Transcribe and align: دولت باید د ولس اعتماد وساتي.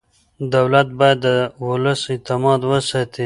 دولت 0.55 0.87
باید 0.99 1.17
د 1.25 1.27
ولس 1.67 2.01
اعتماد 2.13 2.59
وساتي. 2.71 3.19